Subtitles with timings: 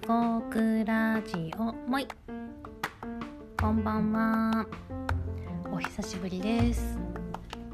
[0.00, 2.08] 地獄ラジオもい。
[3.60, 4.66] こんばんは。
[5.70, 6.98] お久しぶりです。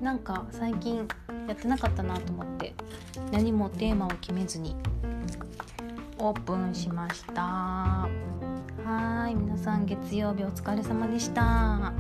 [0.01, 1.07] なんか最近
[1.47, 2.75] やってなかったなと思って。
[3.31, 4.75] 何もテーマを決めずに。
[6.19, 7.43] オープンしました。
[7.43, 8.09] は
[9.31, 9.35] い。
[9.37, 11.93] 皆さん月曜日お疲れ様でした。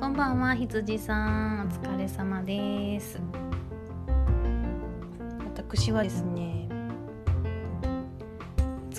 [0.00, 0.54] こんばんは。
[0.54, 1.66] 羊さん。
[1.66, 3.20] お疲れ様です。
[5.54, 6.77] 私はですね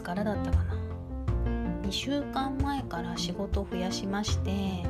[0.10, 0.74] からだったかな。
[1.84, 4.84] 2週間前から仕事を増やしまして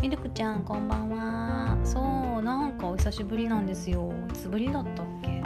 [0.00, 1.76] ミルクちゃんこんばんは。
[1.84, 2.00] そ
[2.38, 4.10] うなんかお久しぶりなんですよ。
[4.30, 5.42] いつぶりだったっけ？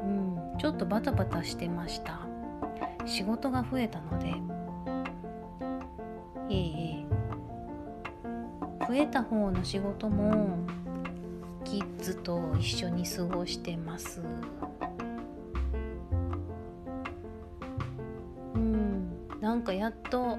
[0.00, 2.20] うんちょっとバタバタしてました。
[3.04, 4.32] 仕事が増えたので。
[6.48, 7.06] えええ
[8.80, 8.86] え。
[8.88, 10.56] 増えた方の仕事も
[11.64, 14.22] キッズと一緒に過ごしてます。
[19.66, 20.38] かやっと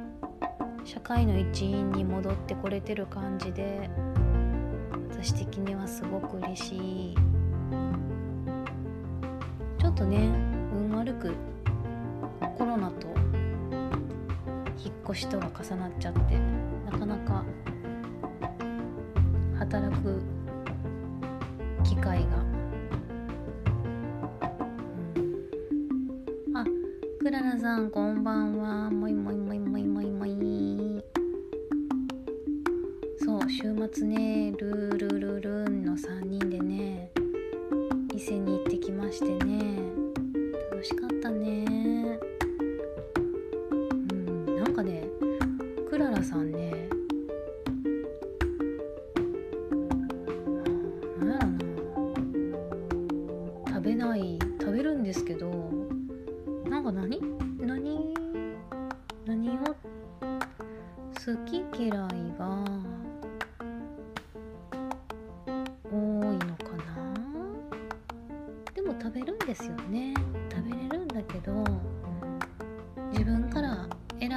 [0.86, 3.90] 社会の一員に戻ってこれてる感じで
[5.12, 7.16] 私的にはすごく嬉しい。
[9.78, 10.30] ちょっとね
[10.74, 11.36] 運悪く
[12.58, 13.08] コロナと
[14.78, 16.20] 引っ越しとが重なっちゃって
[16.90, 17.44] なかなか
[19.60, 20.22] 働く
[21.84, 22.47] 機会が、
[27.68, 28.90] さんこんばんは。
[28.90, 31.04] もいもいもいもいもいもい。
[33.20, 34.37] そう週末ね。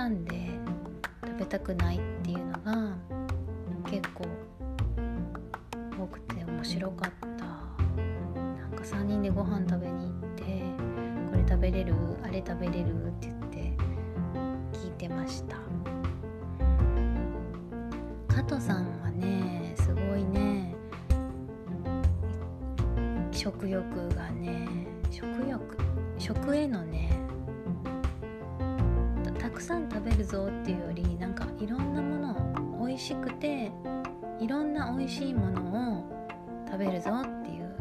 [0.01, 0.49] から選んで
[1.27, 2.97] 食べたくないっていうのが
[3.91, 4.25] 結構
[6.01, 7.45] 多くて面白かった。
[7.45, 10.45] なんか3人でご飯食べに行って
[11.31, 11.95] これ食べれる？
[12.23, 13.07] あれ食べれる？
[13.07, 13.73] って言って
[14.73, 15.57] 聞いてました。
[18.29, 20.75] 加藤さんはねすごいね
[23.33, 24.67] 食欲がね
[25.11, 25.77] 食欲？
[26.19, 27.10] 食へのね
[29.71, 33.71] さん食べるぞっていうよりなんかいろんなものを美味しくて
[34.41, 37.77] いろんな美味しいものを食べるぞっていう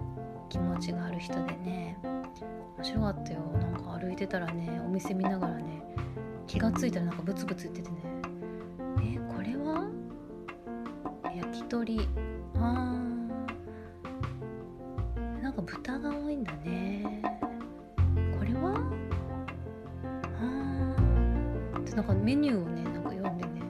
[0.50, 3.40] 気持ちがある人でね面白かったよ。
[3.60, 5.82] なんか歩いてたらねお店見ながらね
[6.46, 7.98] 気がついたらなんかブツブツ言っててね
[9.02, 9.90] えこれは
[11.36, 12.08] 焼き鳥
[12.54, 12.99] あー
[22.30, 23.64] メニューをねなんか読んでね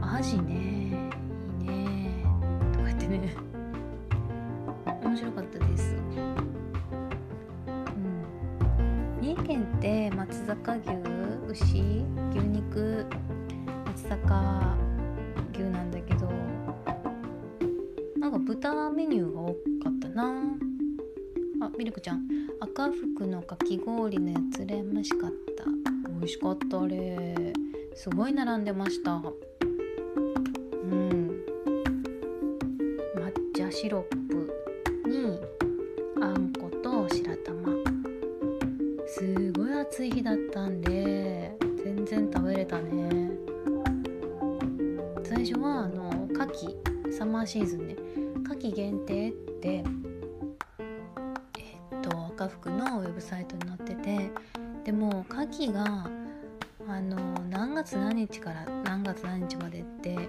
[0.00, 0.54] アジね
[1.60, 2.24] いいね
[2.72, 3.36] とか言ってね。
[5.04, 5.94] 面白かったです。
[5.94, 5.98] う
[8.80, 13.04] ん、三重県って松阪牛牛牛肉
[13.84, 14.74] 松阪
[15.52, 16.32] 牛なんだけど
[18.18, 19.54] なんか豚メニューが多か
[19.90, 20.32] ったな。
[21.60, 22.26] あミルクちゃん。
[22.58, 25.66] 赤福のかき氷のやつ羨ましかった。
[26.08, 27.52] 美味しかったあれ。
[27.94, 29.12] すごい並んでました。
[29.12, 29.22] うん。
[33.16, 34.52] 抹茶シロップ
[35.08, 35.38] に
[36.20, 37.72] あんこと白玉。
[39.06, 43.30] すごい暑い日だったんで全然食べれたね。
[45.22, 46.76] 最初はあの夏季
[47.16, 47.94] サマーシーズンね。
[48.44, 49.84] 夏季限定ってえっ
[52.00, 54.32] と赤福のウェブサイトに載ってて
[54.84, 56.10] でも夏季が
[56.94, 57.16] あの
[57.48, 60.28] 何月何日から何月何日までって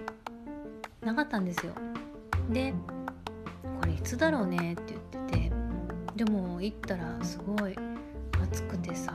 [1.02, 1.72] なかったんですよ。
[2.50, 2.72] で
[3.80, 5.52] これいつだろうねって言ってて
[6.16, 7.76] でも行ったらすごい
[8.42, 9.12] 暑くてさ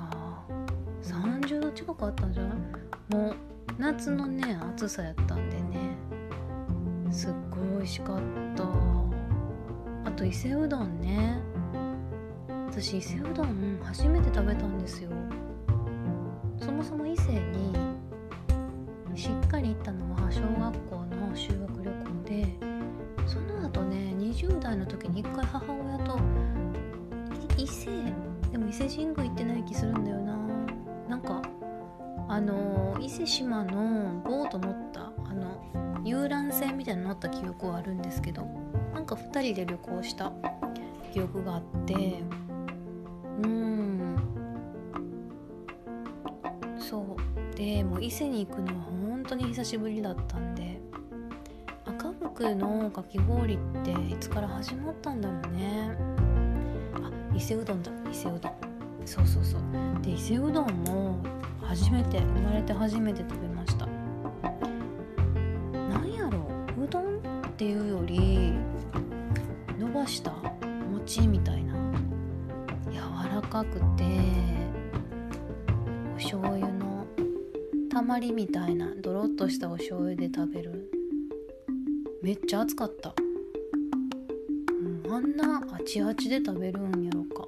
[1.01, 3.15] 30度近くあったんじゃない？
[3.15, 3.35] もう
[3.79, 5.95] 夏のね暑さやったんでね
[7.11, 8.19] すっごい美味しかっ
[8.55, 8.63] た。
[10.05, 11.39] あと伊勢うどんね。
[12.67, 15.09] 私伊勢うどん初めて食べたんですよ。
[17.29, 17.93] もそも
[19.13, 22.57] 伊勢にしっかり行ったのは小学校の修学旅行で
[23.27, 26.19] その後ね20代の時に一回母親と
[27.57, 27.91] 伊勢
[28.51, 30.37] でも伊勢神宮行ってない気するんだよな。
[31.07, 31.41] なんか
[32.27, 38.45] あの伊勢志摩のボート乗ったあの遊覧船みたいなの乗った記憶はあるんですけど
[38.93, 40.31] なんか2人で旅行した
[41.11, 42.23] 記憶があって
[43.43, 44.38] うん。
[46.89, 47.55] そう。
[47.55, 50.79] でもう伊勢に行くのは本当に久しぶりだったんで
[51.85, 55.95] 赤福のかき氷っていつから始まったんだろうね。
[56.95, 57.91] あ伊勢うどんだ。
[58.11, 58.53] 伊勢うどん。
[59.05, 59.61] そうそうそう。
[60.01, 61.19] で伊勢うどんも
[61.61, 63.58] 初めて生まれて初めて食べました。
[78.01, 80.91] まりみたいなドロッとしたお醤油で食べる。
[82.21, 83.13] めっちゃ熱かった、
[85.05, 87.47] うん、あんなあちあちで食べるんやろか。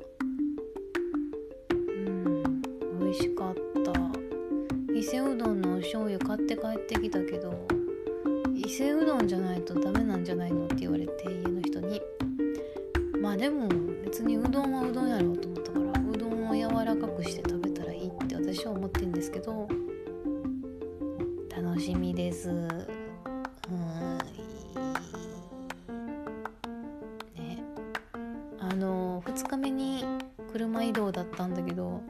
[29.32, 30.04] 2日目に
[30.52, 32.02] 車移動だったんだけど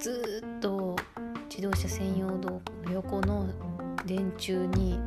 [0.00, 0.96] ずっと
[1.48, 3.46] 自動車専用道の横の
[4.04, 4.98] 電柱に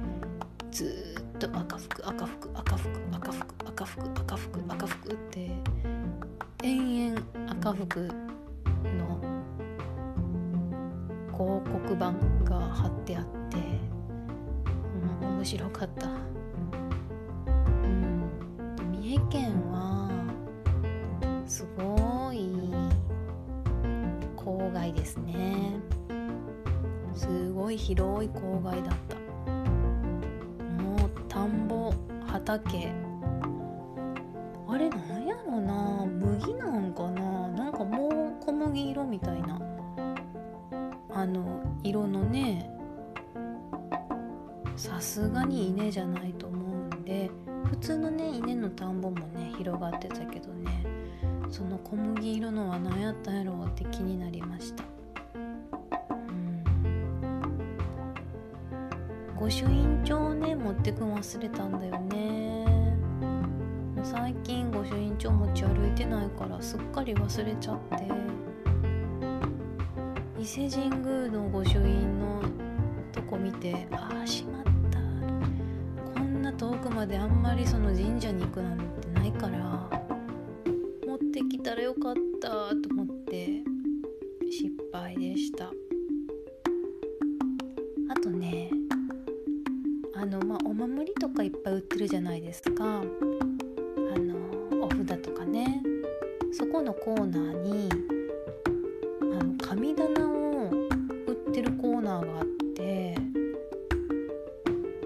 [0.72, 5.52] ずっと赤服赤服赤服赤服赤服赤服赤服って
[6.64, 7.22] 延々
[7.52, 8.08] 赤服
[8.98, 9.20] の
[11.34, 12.14] 広告板
[12.50, 13.58] が貼ってあって、
[15.22, 16.10] うん、面白かった、う
[17.86, 18.30] ん、
[18.94, 19.67] 三重県
[24.94, 25.80] ですね。
[27.14, 29.18] すごい広い郊外だった。
[30.84, 31.94] もう田んぼ
[32.26, 32.92] 畑。
[34.68, 36.06] あれなんやろな。
[36.06, 37.48] 麦なんかな。
[37.50, 39.60] なんかもう小麦色みたいな。
[41.18, 42.70] あの色のね
[44.76, 47.32] さすがに稲じゃないと思うんで
[47.72, 50.86] 普通のね稲の田んぼもね広がってたけどね。
[51.50, 54.84] その小麦色のは何やったんやろうって気になりました。
[59.40, 62.96] 御朱印帳ね持ってくの忘れたんだよね。
[64.04, 68.08] 最近御朱印帳持ち歩いてないからすっかり忘れちゃって。
[70.40, 72.42] 伊勢神宮の御朱印の
[73.12, 75.00] とこ見てああしまった。
[76.14, 78.87] こんな遠くまであんまりその神社に行くなんて
[81.78, 83.62] らよかったと思って
[84.50, 85.72] 失敗でした。
[88.10, 88.72] あとね。
[90.16, 93.04] あのまお守りとかいっぱい売ってるじゃないですかあ
[94.20, 95.84] のお札とかね
[96.52, 97.90] そこのコーナーに
[99.22, 100.72] あの神棚を
[101.28, 102.46] 売ってるコーナーがあっ
[102.76, 103.16] て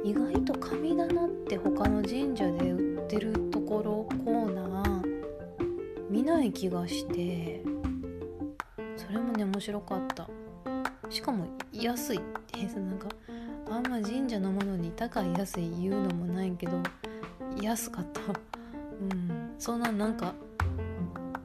[0.05, 4.20] 意外と神棚って他の神社で売ってるところ
[6.21, 7.63] 見ない気がして。
[8.95, 10.29] それもね面白かった。
[11.09, 13.09] しかも安いってなんか
[13.71, 16.77] あんま神社のものに高い安い言うのもないけど
[17.59, 18.21] 安かった。
[18.21, 18.33] う
[19.15, 19.55] ん。
[19.57, 20.35] そんななんか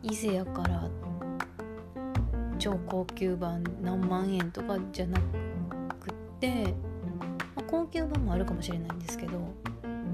[0.02, 0.90] 伊勢やから
[2.58, 6.74] 超高級版何万円とかじゃなくって、
[7.18, 7.24] ま
[7.56, 9.40] あ、高級版もあるかもしれないんですけど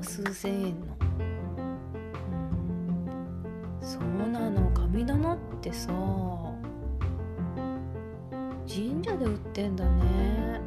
[0.02, 0.86] 数千円の、
[3.80, 4.51] うん、そうなの
[4.92, 5.88] 神棚ってさ。
[8.68, 10.60] 神社で売ってんだね。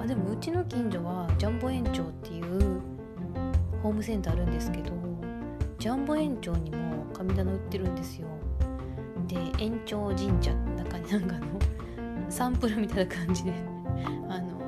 [0.00, 2.80] あでもうちの近所はジャンボ園長っていう
[3.82, 4.92] ホームセンターあるんですけど
[5.78, 8.26] ジャンボ園長にも神棚売ってるんですよ。
[9.28, 11.46] で園長神社の中になんかの
[12.30, 13.52] サンプルみたいな感じで
[14.30, 14.58] あの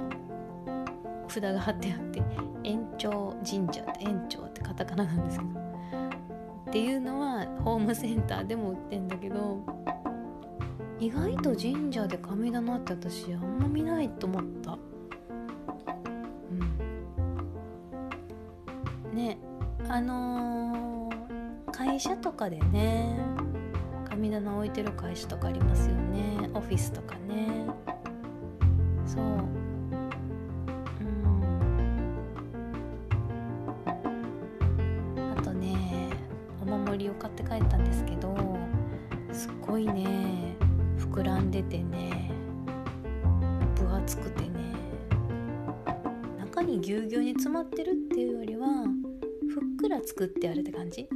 [1.26, 2.23] 札が貼ってあって
[2.64, 5.62] 園長神社って園長ってカタカナなんですけど。
[6.73, 9.62] っていうのはホームセンターでも売ってんだけど
[10.99, 14.79] 意外と神社で神棚って私あんま見ないと思った。
[19.11, 19.14] うん。
[19.14, 19.37] ね
[19.87, 23.19] あのー、会社とかでね
[24.09, 26.49] 神棚置いてる会社とかありますよね。
[26.55, 27.51] オフィスとかね。
[36.96, 38.34] りを買って帰ったんですけど
[39.32, 40.56] すっごいね
[40.99, 42.30] 膨らんでてね
[43.76, 44.50] 分厚くてね
[46.38, 48.66] 中にぎゅうぎゅうに詰まってるっていうよりは
[49.49, 51.08] ふっくら作ってあるって感じ？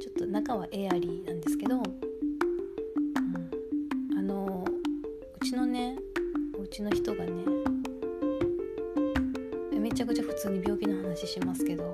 [0.00, 1.82] ちょっと中はエアリーなんですけど、うん、
[4.18, 4.64] あの
[5.40, 5.96] うちのね
[6.60, 7.32] うちの人がね
[9.78, 11.91] めちゃくちゃ普通に病気の話しますけど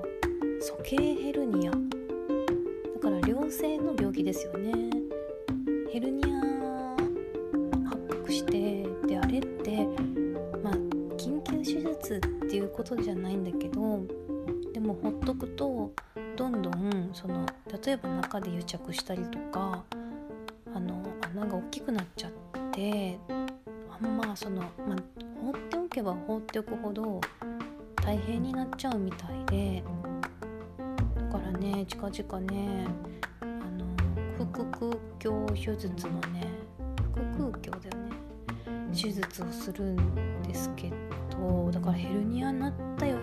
[12.79, 13.99] ことじゃないんだけど
[14.71, 15.91] でもほっとくと
[16.37, 17.45] どんどんその
[17.83, 19.83] 例えば中で癒着したりとか
[20.73, 21.03] あの
[21.35, 22.31] 穴が大きくなっちゃっ
[22.71, 23.19] て
[23.91, 24.97] あんまその、まあ、
[25.43, 27.19] 放っておけば放っておくほど
[27.97, 29.83] 大変になっちゃうみたいで
[31.17, 32.87] だからね近々ね
[33.41, 33.85] あの
[34.53, 36.47] 腹腔鏡手術のね
[37.13, 38.15] 腹腔鏡だよね
[38.93, 40.95] 手術をするんですけど
[41.39, 43.17] そうだからヘルニアになったよ。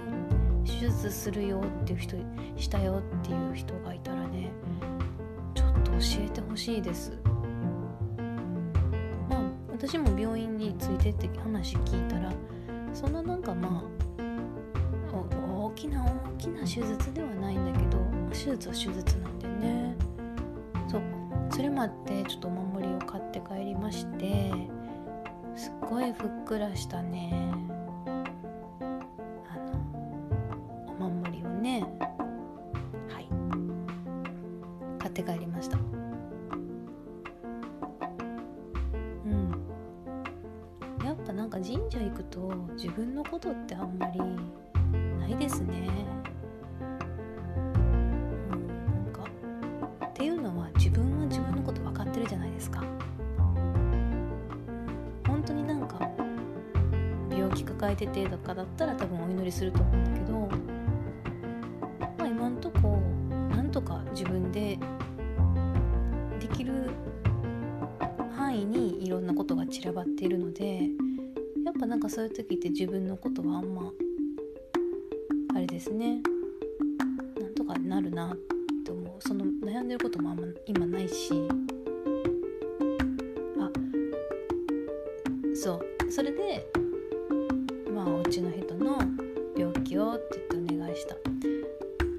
[0.64, 2.16] 手術するよっていう人
[2.56, 4.50] したよっていう人がいたらね
[5.54, 7.12] ちょっと教えてほしいです。
[9.28, 12.32] まあ私も病院についてって話聞いたら
[12.92, 13.82] そんななんかまあ
[15.12, 16.08] 大きな大
[16.38, 17.98] きな手術ではないんだけど
[18.30, 19.94] 手術は手術なんでね。
[20.88, 21.02] そう。
[21.50, 24.52] それもあってちょっとお守りを買って帰りまして
[25.54, 27.54] すっごいふっくらしたね。
[35.22, 35.78] って帰りました。
[39.24, 39.50] うん。
[41.02, 44.20] やっぱなんか神社行くと自分のことってあんまり
[45.18, 45.88] ないですね。
[48.52, 49.24] うん、なんか。
[50.06, 52.84] っていうのは自分は自分のこと分かってるじゃないですか。
[55.26, 55.98] 本当になんか
[57.30, 60.25] 病気抱えててとかだったら多分お祈りすると思うんだけど、
[70.26, 70.90] が散らばっているので
[71.64, 73.92] やっぱなんかそういう時って自分のことはあんま
[75.54, 76.20] あれですね。
[77.38, 78.36] なんとかなるなっ
[78.84, 79.14] て思う。
[79.20, 81.32] その悩んでることもあんま今ないし。
[83.58, 83.70] あ
[85.54, 86.12] そう。
[86.12, 86.66] それで
[87.90, 88.98] まあお家の人の
[89.56, 91.16] 病気をって言ってお願いした。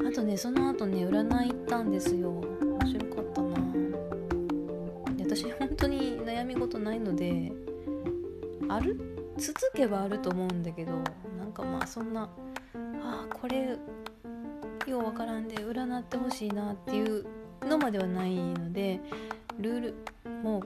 [0.08, 2.32] あとねその後ね占い行ったんですよ。
[2.32, 3.56] 面白かったな。
[5.16, 7.52] で私本当に悩み事ないので
[8.70, 9.00] ある？
[9.38, 10.94] 続けばあると思うんだけど
[11.38, 13.78] なんかまあそんなああこれ
[14.88, 17.26] ようわからんで占ってほしいなっていう
[17.62, 19.00] のまではないので
[19.60, 19.96] ルール
[20.44, 20.64] もう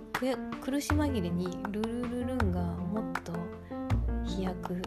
[0.61, 3.33] 苦し紛れにルルルルンがもっと
[4.23, 4.81] 飛躍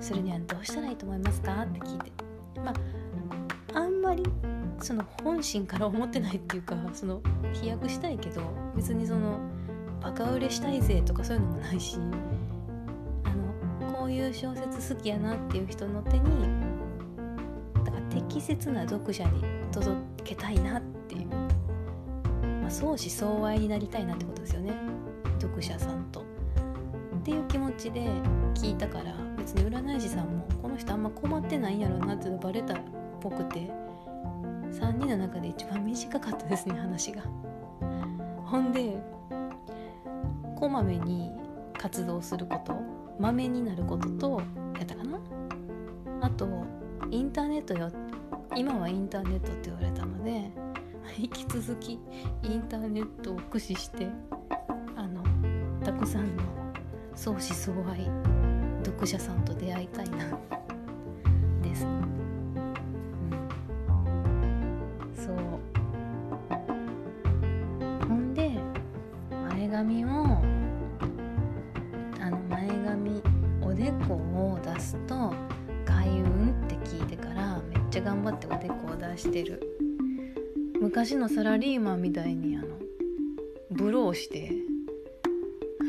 [0.00, 2.12] するにはどうしたらいいと思いますかって聞いて。
[2.60, 2.74] まあ
[3.78, 4.22] あんまり
[4.80, 7.20] その本心から思ってないっていうかその
[7.52, 8.40] 飛躍したいけど
[8.74, 9.38] 別にその
[10.06, 11.98] バカ売れしたいぜとかそういうのもないし
[13.24, 16.48] あのこういう小説好きやなっていう人の手に
[17.84, 24.74] だから適切な読者に届けたいなっていう、まあ、相思相愛になりたいなってことですよね
[25.40, 26.20] 読者さんと。
[26.20, 26.24] っ
[27.24, 28.08] ていう気持ちで
[28.54, 32.76] 聞いたから別に占い師さんもこの人あんま困ってないんやろうなっていうのバレたっ
[33.20, 33.68] ぽくて
[34.70, 37.22] 3人の中で一番短かったですね話が。
[38.44, 39.02] ほんで
[40.56, 41.30] こまめに
[41.78, 42.74] 活動すること
[43.20, 44.42] まめになることと
[44.76, 45.20] やったかな？
[46.22, 46.48] あと
[47.10, 47.92] インターネットよ
[48.56, 50.50] 今はインターネットって言われたので
[51.18, 52.00] 引き続き
[52.42, 54.08] インターネットを駆使して
[54.96, 55.22] あの
[55.84, 56.42] たくさんの
[57.14, 58.10] 相思相愛
[58.84, 60.16] 読者さんと出会いたいな
[61.62, 62.02] です、うん、
[65.14, 65.36] そう。
[68.08, 68.58] ほんで
[69.50, 70.08] 前髪を
[78.06, 79.60] 頑張っておでこを出してる。
[80.80, 82.68] 昔のサラリーマンみたいにあの
[83.72, 84.52] ブローして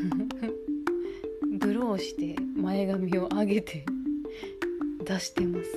[1.60, 3.86] ブローして前髪を上げて
[5.04, 5.70] 出してます。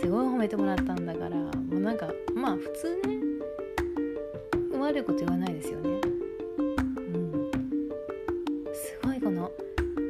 [0.00, 3.18] すごい褒めてもらったんだからもうなんかまあ普通ね
[4.78, 6.00] 悪いこと言わないですよね。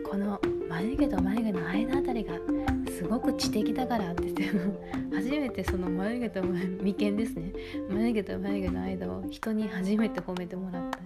[0.04, 0.38] この
[0.68, 2.34] 眉毛と眉毛の間あたりが
[2.94, 4.44] すごく知的だからって言って
[5.16, 7.52] 初めてその眉毛と眉毛ですね。
[7.90, 10.98] 眉毛と眉毛の間を人に初めて褒めてもらった、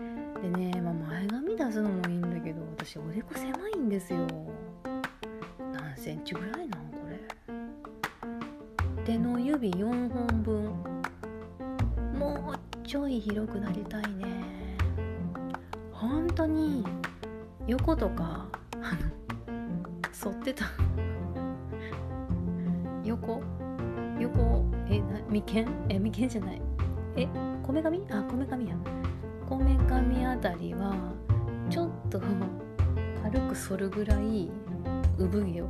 [0.00, 4.26] うん、でね、まあ、前髪出すのもいいんだけど私私おでこ狭いんですよ。
[5.72, 7.20] 何センチぐらいなんこれ。
[9.04, 10.64] 手の指4本分。
[12.18, 14.26] もうちょい広くなりたいね。
[15.92, 16.84] 本当に
[17.66, 18.46] 横とか
[20.22, 20.64] 反ってた。
[23.04, 23.42] 横？
[24.18, 24.64] 横？
[24.88, 25.66] えな眉間？
[25.88, 26.62] え眉間じゃない。
[27.16, 27.26] え
[27.62, 28.02] こめかみ？
[28.10, 28.76] あこめかみや。
[29.48, 30.94] こめかみあたりは
[31.68, 32.20] ちょっと
[33.22, 34.50] 軽く反るぐらい
[35.18, 35.68] 産毛を、う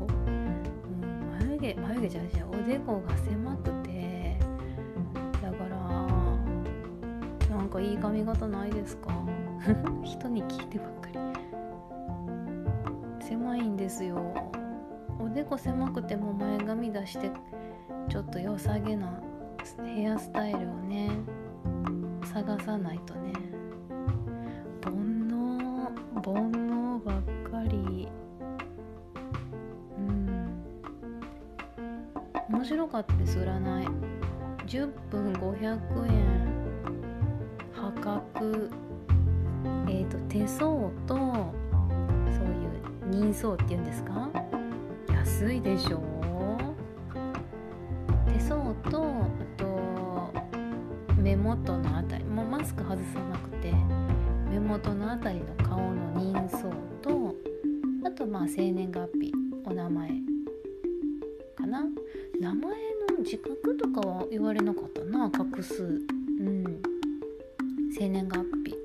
[1.07, 4.39] ん、眉毛眉毛じゃないじゃおでこが狭くて。
[5.43, 5.65] だか
[7.51, 9.11] らなんかいい髪型ないですか？
[10.05, 11.00] 人に聞いてばっかり。
[13.31, 14.35] 狭いんですよ。
[15.21, 17.31] おでこ狭くても前髪出して
[18.09, 19.21] ちょっと良さげな
[19.85, 21.11] ヘアスタイルをね
[22.25, 23.33] 探さないとね。
[24.83, 25.85] 煩悩
[26.25, 27.23] 煩悩ばっ
[27.53, 28.09] かり。
[29.97, 30.65] うん。
[32.49, 33.87] 面白かったです占い。
[34.67, 35.79] 10分500円。
[37.73, 38.71] 破格。
[39.87, 41.60] えっ、ー、と手相と
[43.11, 44.31] 人相っていうんですか？
[45.13, 46.01] 安いでしょ
[48.33, 49.67] 手相とあと
[51.17, 52.25] 目元のあたり。
[52.25, 53.73] もうマスク外さなくて
[54.51, 57.35] 目元のあたりの顔の人相と
[58.05, 59.33] あとまあ生年月日
[59.65, 60.09] お名前
[61.57, 61.85] かな。
[62.41, 62.63] 名前
[63.11, 65.85] の自覚とかは言われなかったな画数。
[65.85, 66.81] うん。
[67.93, 68.80] 生年月日。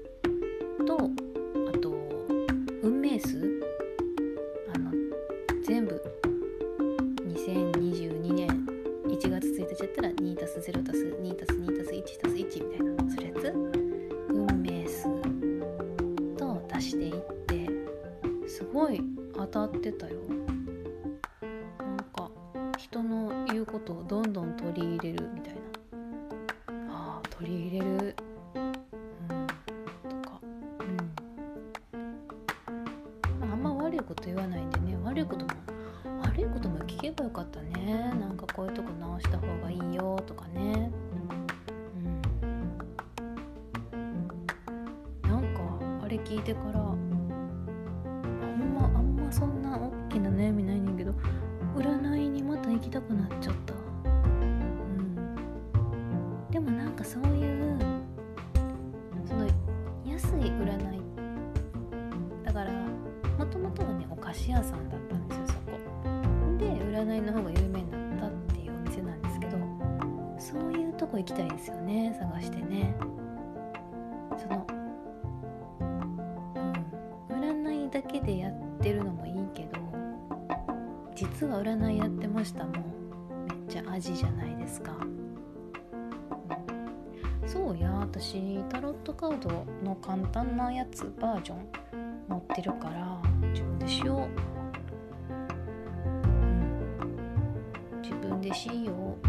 [18.75, 19.00] ごい
[19.33, 20.16] 当たってたよ。
[21.79, 22.29] なんか
[22.77, 25.65] 人の言うことをどんどん取り入れるみたいな。
[50.16, 51.14] きな悩みないねんけど
[51.75, 53.74] 占いにまた行きたくなっちゃった。
[53.74, 55.16] うん。
[56.50, 57.78] でもなんかそういう
[59.28, 59.46] その
[60.06, 61.01] 安い占い。
[62.46, 62.72] だから
[63.38, 65.72] もともとはねお菓子屋さんだったんですよそこ。
[66.58, 69.58] で占いの方が有名になったっていうお店なんですけど
[70.40, 72.96] そういうとこ行きたいですよね探してね。
[87.46, 91.68] そうや私タロットカードの簡単なやつバージョン
[92.27, 93.20] 持ってるから
[93.51, 94.20] 自分でしよう、
[97.94, 99.25] うん、自分でしよう。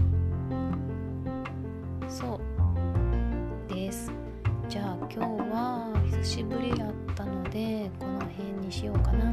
[2.11, 2.41] そう。
[3.73, 4.11] です。
[4.69, 5.19] じゃあ今日
[5.51, 9.33] は久しぶりやったのでこの辺にしようかな。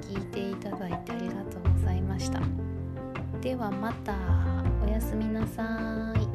[0.00, 2.40] 聞いていただいてありがとうございました。
[3.40, 4.14] ではまた。
[4.84, 6.25] おやすみなさい。